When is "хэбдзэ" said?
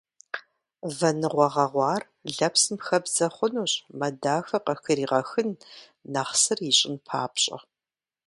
2.85-3.27